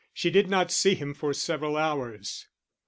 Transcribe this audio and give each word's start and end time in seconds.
She 0.15 0.31
did 0.31 0.49
not 0.49 0.71
see 0.71 0.95
him 0.95 1.13
for 1.13 1.31
several 1.31 1.77
hours. 1.77 2.47